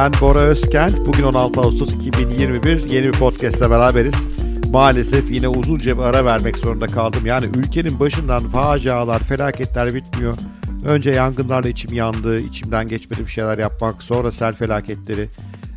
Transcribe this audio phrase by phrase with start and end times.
[0.00, 1.06] Ben Bora Özkent.
[1.06, 4.14] Bugün 16 Ağustos 2021 yeni bir podcast'le beraberiz.
[4.72, 7.26] Maalesef yine uzunca bir ara vermek zorunda kaldım.
[7.26, 10.36] Yani ülkenin başından facialar, felaketler bitmiyor.
[10.86, 15.28] Önce yangınlarla içim yandı, içimden geçmedi bir şeyler yapmak, sonra sel felaketleri.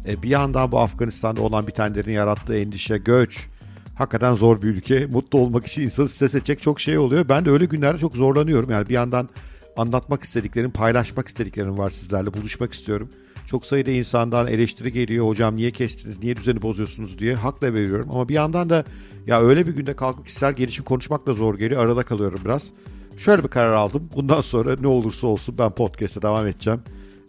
[0.08, 3.48] E, bir yandan bu Afganistan'da olan bitenlerin yarattığı endişe, göç.
[3.95, 5.05] Hakikaten zor bir ülke.
[5.05, 7.30] Mutlu olmak için insanı stres edecek çok şey oluyor.
[7.30, 8.72] Ben de öyle günlerde çok zorlanıyorum.
[8.72, 9.30] Yani bir yandan
[9.78, 12.34] anlatmak istediklerim, paylaşmak istediklerim var sizlerle.
[12.34, 13.09] Buluşmak istiyorum.
[13.48, 15.28] Çok sayıda insandan eleştiri geliyor.
[15.28, 17.36] Hocam niye kestiniz, niye düzeni bozuyorsunuz diye.
[17.36, 18.10] Hakla veriyorum.
[18.12, 18.86] Ama bir yandan da
[19.28, 21.84] ya öyle bir günde kalkıp kişisel gelişim konuşmak da zor geliyor.
[21.86, 22.64] Arada kalıyorum biraz.
[23.18, 24.10] Şöyle bir karar aldım.
[24.16, 26.82] Bundan sonra ne olursa olsun ben podcast'e devam edeceğim.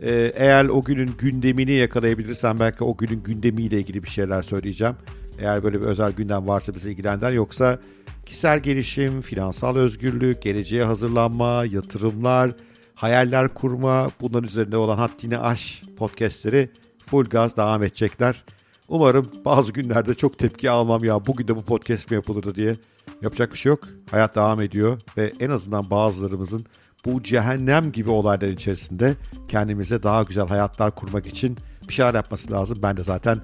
[0.03, 4.95] Ee, eğer o günün gündemini yakalayabilirsem belki o günün gündemiyle ilgili bir şeyler söyleyeceğim.
[5.39, 7.79] Eğer böyle bir özel gündem varsa bize ilgilendiren yoksa
[8.27, 12.53] kişisel gelişim, finansal özgürlük, geleceğe hazırlanma, yatırımlar,
[12.95, 16.71] hayaller kurma, bunların üzerinde olan haddini aş podcastleri
[17.07, 18.45] full gaz devam edecekler.
[18.89, 22.77] Umarım bazı günlerde çok tepki almam ya bugün de bu podcast mi yapılırdı diye.
[23.23, 23.89] Yapacak bir şey yok.
[24.11, 26.67] Hayat devam ediyor ve en azından bazılarımızın
[27.05, 29.15] bu cehennem gibi olaylar içerisinde
[29.49, 32.79] kendimize daha güzel hayatlar kurmak için bir şeyler yapması lazım.
[32.83, 33.41] Ben de zaten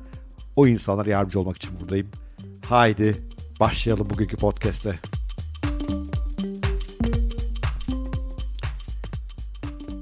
[0.56, 2.08] o insanlara yardımcı olmak için buradayım.
[2.68, 3.26] Haydi
[3.60, 5.09] başlayalım bugünkü podcast'te.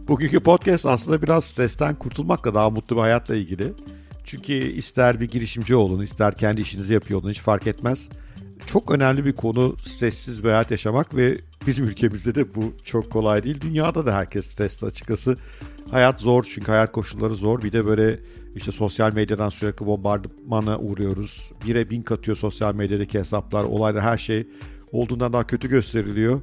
[0.09, 3.73] Bugünkü podcast aslında biraz stresten kurtulmakla daha mutlu bir hayatla ilgili.
[4.25, 8.09] Çünkü ister bir girişimci olun, ister kendi işinizi yapıyor olun hiç fark etmez.
[8.67, 13.43] Çok önemli bir konu stressiz bir hayat yaşamak ve bizim ülkemizde de bu çok kolay
[13.43, 13.61] değil.
[13.61, 15.37] Dünyada da herkes stresli açıkçası.
[15.91, 17.63] Hayat zor çünkü hayat koşulları zor.
[17.63, 18.21] Bir de böyle
[18.57, 21.51] işte sosyal medyadan sürekli bombardımana uğruyoruz.
[21.67, 24.49] Bire bin katıyor sosyal medyadaki hesaplar, olaylar her şey
[24.93, 26.41] olduğundan daha kötü gösteriliyor.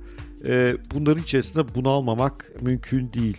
[0.48, 3.38] Ee, bunların içerisinde bunalmamak mümkün değil.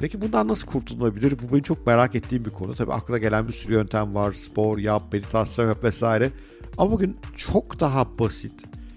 [0.00, 1.38] Peki bundan nasıl kurtulunabilir?
[1.42, 2.74] Bu benim çok merak ettiğim bir konu.
[2.74, 4.32] Tabii akla gelen bir sürü yöntem var.
[4.32, 6.30] Spor yap, meditasyon yap vesaire.
[6.78, 8.52] Ama bugün çok daha basit,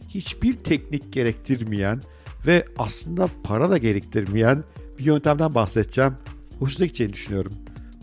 [0.09, 2.01] hiçbir teknik gerektirmeyen
[2.47, 4.63] ve aslında para da gerektirmeyen
[4.99, 6.13] bir yöntemden bahsedeceğim.
[6.59, 7.53] Hoşunuza gideceğini düşünüyorum.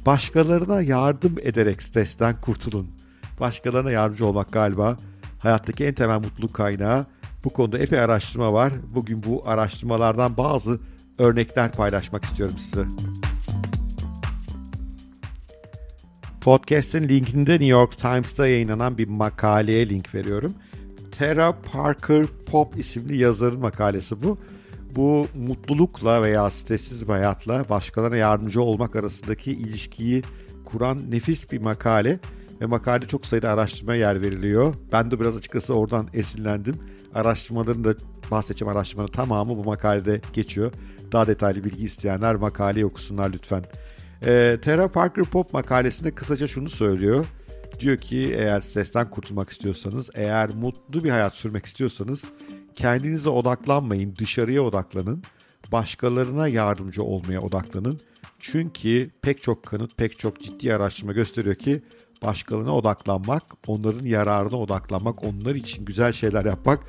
[0.06, 2.88] Başkalarına yardım ederek stresten kurtulun.
[3.40, 4.96] Başkalarına yardımcı olmak galiba
[5.38, 7.06] hayattaki en temel mutluluk kaynağı.
[7.44, 8.72] Bu konuda epey araştırma var.
[8.94, 10.80] Bugün bu araştırmalardan bazı
[11.20, 12.84] örnekler paylaşmak istiyorum size.
[16.40, 20.54] Podcast'in linkinde New York Times'ta yayınlanan bir makaleye link veriyorum.
[21.18, 24.38] Tara Parker Pop isimli yazarın makalesi bu.
[24.96, 30.22] Bu mutlulukla veya stressiz bir hayatla başkalarına yardımcı olmak arasındaki ilişkiyi
[30.64, 32.18] kuran nefis bir makale
[32.60, 34.74] ve makale çok sayıda araştırma yer veriliyor.
[34.92, 36.76] Ben de biraz açıkçası oradan esinlendim.
[37.14, 37.94] Araştırmaların da
[38.30, 40.72] bahsedeceğim araştırmanın tamamı bu makalede geçiyor.
[41.12, 43.64] Daha detaylı bilgi isteyenler makaleyi okusunlar lütfen.
[44.22, 47.26] E, Tara Parker Pop makalesinde kısaca şunu söylüyor.
[47.80, 52.24] Diyor ki eğer stresten kurtulmak istiyorsanız, eğer mutlu bir hayat sürmek istiyorsanız
[52.74, 55.22] kendinize odaklanmayın, dışarıya odaklanın.
[55.72, 58.00] Başkalarına yardımcı olmaya odaklanın.
[58.38, 61.82] Çünkü pek çok kanıt, pek çok ciddi araştırma gösteriyor ki
[62.22, 66.80] başkalarına odaklanmak, onların yararına odaklanmak, onlar için güzel şeyler yapmak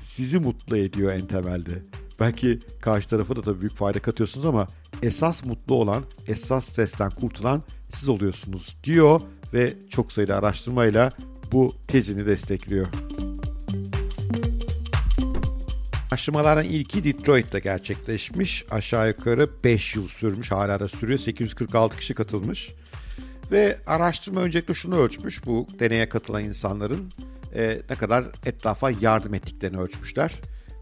[0.00, 1.82] sizi mutlu ediyor en temelde.
[2.20, 4.66] Belki karşı tarafa da tabii büyük fayda katıyorsunuz ama
[5.02, 9.20] esas mutlu olan, esas stresten kurtulan siz oluyorsunuz diyor
[9.54, 11.12] ve çok sayıda araştırmayla
[11.52, 12.86] bu tezini destekliyor.
[16.10, 18.64] Araştırmaların ilki Detroit'te gerçekleşmiş.
[18.70, 20.52] Aşağı yukarı 5 yıl sürmüş.
[20.52, 21.18] Hala da sürüyor.
[21.18, 22.70] 846 kişi katılmış.
[23.52, 25.46] Ve araştırma öncelikle şunu ölçmüş.
[25.46, 27.12] Bu deneye katılan insanların
[27.54, 30.32] e, ne kadar etrafa yardım ettiklerini ölçmüşler.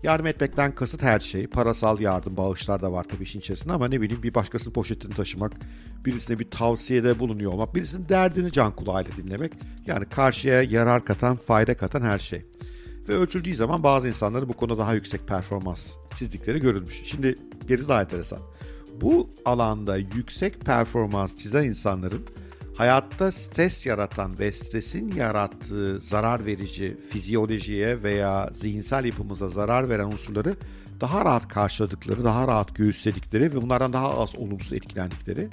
[0.02, 1.46] Yardım etmekten kasıt her şey.
[1.46, 5.52] Parasal yardım, bağışlar da var tabii işin içerisinde ama ne bileyim bir başkasının poşetini taşımak,
[6.04, 9.52] birisine bir tavsiyede bulunuyor olmak, birisinin derdini can kulağıyla dinlemek.
[9.86, 12.44] Yani karşıya yarar katan, fayda katan her şey.
[13.08, 17.02] Ve ölçüldüğü zaman bazı insanların bu konuda daha yüksek performans çizdikleri görülmüş.
[17.04, 17.38] Şimdi
[17.68, 18.38] gerisi daha enteresan.
[19.00, 22.22] Bu alanda yüksek performans çizen insanların
[22.78, 30.56] hayatta stres yaratan ve stresin yarattığı zarar verici fizyolojiye veya zihinsel yapımıza zarar veren unsurları
[31.00, 35.48] daha rahat karşıladıkları, daha rahat göğüsledikleri ve bunlardan daha az olumsuz etkilendikleri,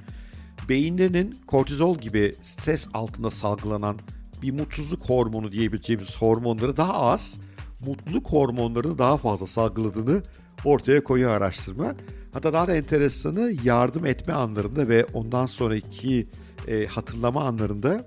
[0.70, 4.00] beyinlerinin kortizol gibi stres altında salgılanan
[4.42, 7.38] bir mutsuzluk hormonu diyebileceğimiz hormonları daha az,
[7.86, 10.22] mutluluk hormonlarını daha fazla salgıladığını
[10.66, 11.96] ortaya koyuyor araştırma.
[12.34, 16.28] Hatta daha da enteresanı yardım etme anlarında ve ondan sonraki
[16.68, 18.06] e, hatırlama anlarında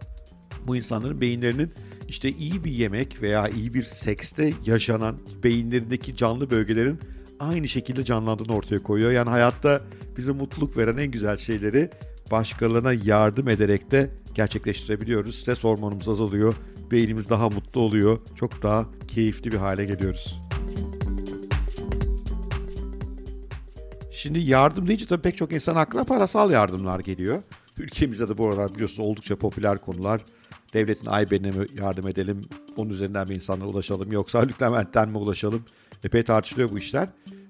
[0.67, 1.73] bu insanların beyinlerinin
[2.09, 7.01] işte iyi bir yemek veya iyi bir sekste yaşanan beyinlerindeki canlı bölgelerin
[7.41, 9.13] aynı şekilde canlandığını ortaya koyuyor.
[9.13, 9.81] Yani hayatta
[10.17, 11.91] bize mutluluk veren en güzel şeyleri
[12.31, 15.35] başkalarına yardım ederek de gerçekleştirebiliyoruz.
[15.35, 16.55] Stres hormonumuz azalıyor,
[16.91, 20.41] beynimiz daha mutlu oluyor, çok daha keyifli bir hale geliyoruz.
[24.11, 27.43] Şimdi yardım deyince tabii pek çok insan aklına parasal yardımlar geliyor.
[27.79, 30.25] Ülkemizde de bu aralar biliyorsunuz oldukça popüler konular.
[30.75, 32.45] Devletin AYB'ne mi yardım edelim,
[32.77, 35.65] onun üzerinden mi insanlara ulaşalım yoksa Lütlement'ten mi ulaşalım?
[36.05, 37.09] Epey tartışılıyor bu işler.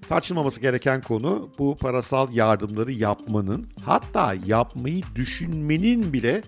[0.09, 6.43] Tartışılmaması gereken konu bu parasal yardımları yapmanın hatta yapmayı düşünmenin bile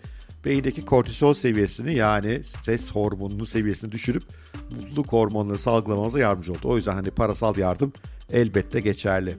[0.46, 4.24] beyindeki kortisol seviyesini yani stres hormonunun seviyesini düşürüp
[4.72, 6.60] mutluluk hormonları salgılamamıza yardımcı oldu.
[6.64, 7.94] O yüzden hani parasal yardım
[8.32, 9.38] elbette geçerli.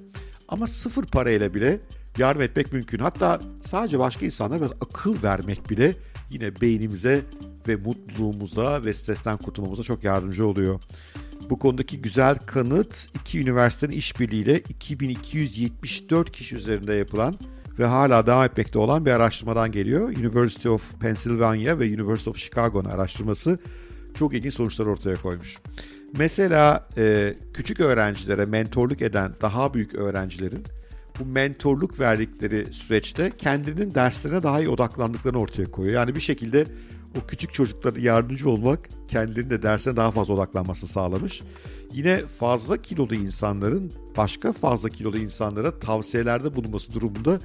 [0.49, 1.81] Ama sıfır parayla bile
[2.19, 2.99] yardım etmek mümkün.
[2.99, 5.95] Hatta sadece başka insanlara biraz akıl vermek bile
[6.31, 7.23] yine beynimize
[7.69, 10.81] ve mutluluğumuza ve stresten kurtulmamıza çok yardımcı oluyor.
[11.51, 17.35] Bu konudaki güzel kanıt iki üniversitenin işbirliğiyle 2274 kişi üzerinde yapılan
[17.79, 20.09] ve hala devam etmekte olan bir araştırmadan geliyor.
[20.09, 23.59] University of Pennsylvania ve University of Chicago'nun araştırması
[24.15, 25.59] çok ilginç sonuçlar ortaya koymuş.
[26.17, 30.65] Mesela e, küçük öğrencilere mentorluk eden daha büyük öğrencilerin
[31.23, 35.95] bu mentorluk verdikleri süreçte kendilerinin derslerine daha iyi odaklandıklarını ortaya koyuyor.
[35.95, 36.67] Yani bir şekilde
[37.23, 41.43] o küçük çocuklara yardımcı olmak kendilerinin de dersine daha fazla odaklanmasını sağlamış.
[41.93, 47.39] Yine fazla kilolu insanların başka fazla kilolu insanlara tavsiyelerde bulunması durumunda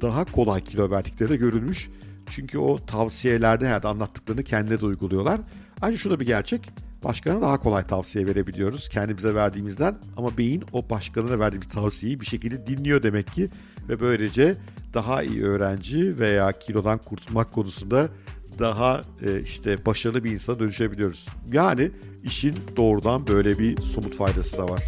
[0.00, 1.88] daha kolay kilo verdikleri de görülmüş.
[2.26, 5.40] Çünkü o tavsiyelerde yani anlattıklarını kendileri de uyguluyorlar.
[5.82, 6.70] Ayrıca şu da bir gerçek.
[7.04, 12.66] Başkana daha kolay tavsiye verebiliyoruz kendimize verdiğimizden ama beyin o başkanına verdiğimiz tavsiyeyi bir şekilde
[12.66, 13.50] dinliyor demek ki
[13.88, 14.56] ve böylece
[14.94, 18.08] daha iyi öğrenci veya kilodan kurtulmak konusunda
[18.58, 21.26] daha e, işte başarılı bir insana dönüşebiliyoruz.
[21.52, 21.90] Yani
[22.24, 24.82] işin doğrudan böyle bir somut faydası da var.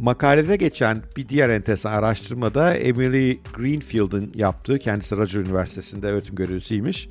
[0.00, 7.08] Makalede geçen bir diğer enteresan araştırmada Emily Greenfield'ın yaptığı, kendisi Roger Üniversitesi'nde öğretim görevlisiymiş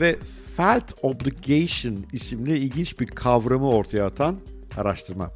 [0.00, 0.18] ve
[0.56, 4.36] Felt Obligation isimli ilginç bir kavramı ortaya atan
[4.76, 5.30] araştırma.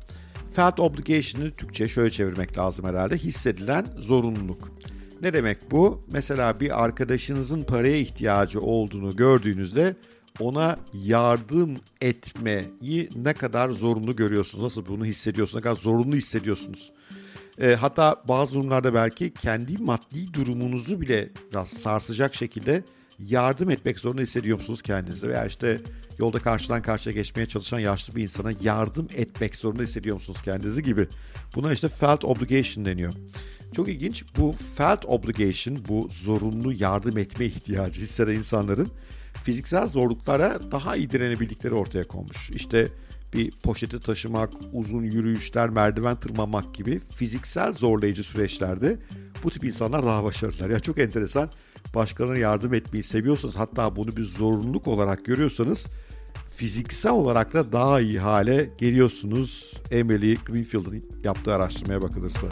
[0.55, 3.17] Felt Obligation'ı Türkçe şöyle çevirmek lazım herhalde.
[3.17, 4.73] Hissedilen zorunluluk.
[5.23, 6.05] Ne demek bu?
[6.13, 9.97] Mesela bir arkadaşınızın paraya ihtiyacı olduğunu gördüğünüzde
[10.41, 14.65] ona yardım etmeyi ne kadar zorunlu görüyorsunuz?
[14.65, 15.65] Nasıl bunu hissediyorsunuz?
[15.65, 16.93] Ne kadar zorunlu hissediyorsunuz?
[17.61, 22.85] E, hatta bazı durumlarda belki kendi maddi durumunuzu bile biraz sarsacak şekilde
[23.29, 25.29] yardım etmek zorunda hissediyor musunuz kendinizi?
[25.29, 25.81] Veya işte
[26.19, 31.09] yolda karşıdan karşıya geçmeye çalışan yaşlı bir insana yardım etmek zorunda hissediyor musunuz kendinizi gibi.
[31.55, 33.13] Buna işte felt obligation deniyor.
[33.77, 34.25] Çok ilginç.
[34.37, 38.89] Bu felt obligation, bu zorunlu yardım etme ihtiyacı hisseden insanların
[39.45, 42.51] fiziksel zorluklara daha iyi direnebildikleri ortaya konmuş.
[42.51, 42.89] İşte
[43.35, 48.99] bir poşeti taşımak, uzun yürüyüşler, merdiven tırmanmak gibi fiziksel zorlayıcı süreçlerde
[49.45, 50.71] bu tip insanlar daha başarılılar.
[50.71, 51.51] Ya çok enteresan.
[51.95, 55.87] Başkalarına yardım etmeyi seviyorsanız hatta bunu bir zorunluluk olarak görüyorsanız
[56.55, 59.73] fiziksel olarak da daha iyi hale geliyorsunuz.
[59.91, 62.47] Emily Greenfield'ın yaptığı araştırmaya bakılırsa.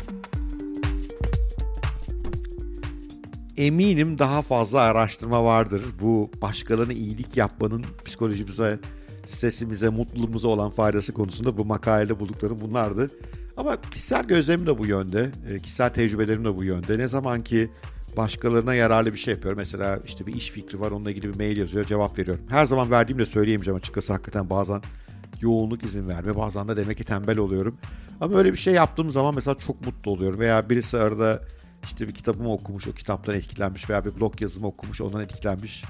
[3.56, 5.82] Eminim daha fazla araştırma vardır.
[6.00, 8.78] Bu başkalarına iyilik yapmanın psikolojimize,
[9.26, 13.10] stresimize, mutluluğumuza olan faydası konusunda bu makalede bulduklarım bunlardı.
[13.56, 16.98] Ama kişisel gözlemim de bu yönde, e, kişisel tecrübelerim de bu yönde.
[16.98, 17.70] Ne zaman ki
[18.16, 19.58] başkalarına yararlı bir şey yapıyorum.
[19.58, 22.44] Mesela işte bir iş fikri var onunla ilgili bir mail yazıyor cevap veriyorum.
[22.48, 24.82] Her zaman verdiğimde söyleyemeyeceğim açıkçası hakikaten bazen
[25.40, 27.78] yoğunluk izin verme bazen de demek ki tembel oluyorum.
[28.20, 30.40] Ama öyle bir şey yaptığım zaman mesela çok mutlu oluyorum.
[30.40, 31.42] Veya birisi arada
[31.84, 35.84] işte bir kitabımı okumuş, o kitaptan etkilenmiş veya bir blog yazımı okumuş, ondan etkilenmiş.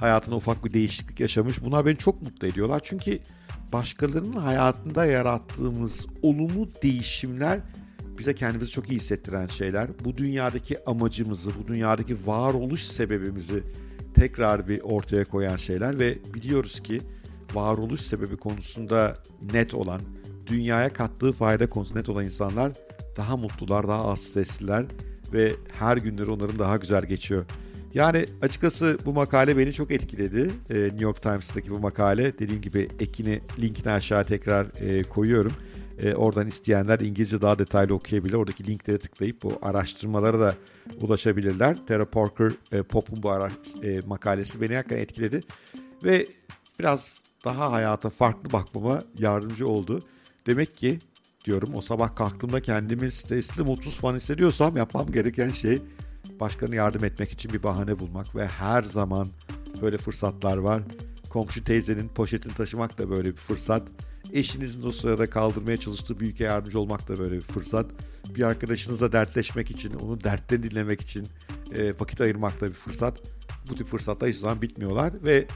[0.00, 1.64] Hayatına ufak bir değişiklik yaşamış.
[1.64, 2.80] Bunlar beni çok mutlu ediyorlar.
[2.84, 3.18] Çünkü
[3.72, 7.60] başkalarının hayatında yarattığımız olumlu değişimler
[8.18, 9.88] bize kendimizi çok iyi hissettiren şeyler.
[10.04, 13.62] Bu dünyadaki amacımızı, bu dünyadaki varoluş sebebimizi
[14.14, 17.00] tekrar bir ortaya koyan şeyler ve biliyoruz ki
[17.54, 19.14] varoluş sebebi konusunda
[19.52, 20.00] net olan,
[20.46, 22.72] dünyaya kattığı fayda konusunda net olan insanlar
[23.16, 24.84] daha mutlular, daha az stresliler
[25.32, 27.44] ve her günleri onların daha güzel geçiyor.
[27.94, 30.50] Yani açıkçası bu makale beni çok etkiledi.
[30.70, 32.38] Ee, New York Times'taki bu makale.
[32.38, 35.52] Dediğim gibi ekini linkini aşağı tekrar e, koyuyorum.
[35.98, 38.34] E, oradan isteyenler İngilizce daha detaylı okuyabilir.
[38.34, 40.54] Oradaki linklere tıklayıp bu araştırmalara da
[41.00, 41.86] ulaşabilirler.
[41.86, 43.50] Tara Parker e, Pop'un bu ara,
[43.82, 45.40] e, makalesi beni hakikaten etkiledi.
[46.04, 46.26] Ve
[46.78, 50.02] biraz daha hayata farklı bakmama yardımcı oldu.
[50.46, 50.98] Demek ki
[51.44, 55.82] diyorum o sabah kalktığımda kendimi stresli, mutsuz falan hissediyorsam yapmam gereken şey
[56.40, 59.28] başkanı yardım etmek için bir bahane bulmak ve her zaman
[59.82, 60.82] böyle fırsatlar var.
[61.28, 63.82] Komşu teyzenin poşetini taşımak da böyle bir fırsat
[64.32, 67.86] eşinizin o sırada kaldırmaya çalıştığı büyüke yardımcı olmak da böyle bir fırsat.
[68.36, 71.26] Bir arkadaşınızla dertleşmek için, onun dertlerini dinlemek için
[71.74, 73.18] e, vakit ayırmak da bir fırsat.
[73.70, 75.46] Bu tip fırsatlar hiçbir zaman bitmiyorlar ve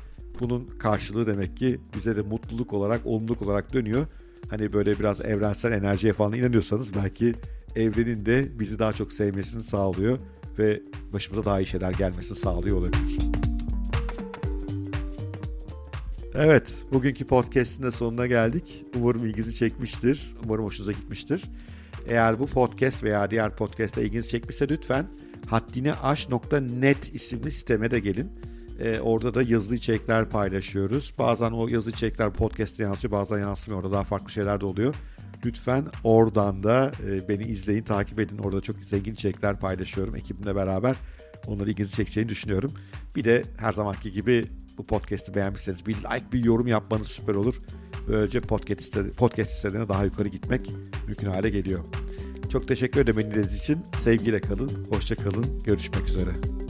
[0.40, 4.06] bunun karşılığı demek ki bize de mutluluk olarak, olumluluk olarak dönüyor.
[4.50, 7.34] Hani böyle biraz evrensel enerjiye falan inanıyorsanız belki
[7.76, 10.18] evrenin de bizi daha çok sevmesini sağlıyor
[10.58, 13.39] ve başımıza daha iyi şeyler gelmesini sağlıyor olabilir.
[16.34, 18.84] Evet, bugünkü podcast'in de sonuna geldik.
[18.96, 20.34] Umarım ilginizi çekmiştir.
[20.44, 21.42] Umarım hoşunuza gitmiştir.
[22.08, 25.06] Eğer bu podcast veya diğer podcast'ta ilginizi çekmişse lütfen
[25.46, 28.32] haddineaş.net isimli siteme de gelin.
[28.80, 31.14] Ee, orada da yazılı içerikler paylaşıyoruz.
[31.18, 33.82] Bazen o yazılı içerikler podcast'te yansıyor, bazen yansımıyor.
[33.82, 34.94] Orada daha farklı şeyler de oluyor.
[35.44, 38.38] Lütfen oradan da e, beni izleyin, takip edin.
[38.38, 40.96] Orada çok zengin içerikler paylaşıyorum ekibimle beraber.
[41.46, 42.72] Onları ilginizi çekeceğini düşünüyorum.
[43.16, 44.46] Bir de her zamanki gibi
[44.80, 47.60] bu podcast'i beğenmişseniz bir like, bir yorum yapmanız süper olur.
[48.08, 50.70] Böylece podcast, istedi, podcast istediğine daha yukarı gitmek
[51.06, 51.84] mümkün hale geliyor.
[52.52, 53.78] Çok teşekkür ederim dinlediğiniz için.
[53.98, 55.62] Sevgiyle kalın, hoşça kalın.
[55.64, 56.69] Görüşmek üzere.